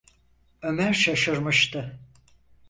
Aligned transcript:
Ömer 0.61 0.93
şaşırmıştı. 0.93 1.99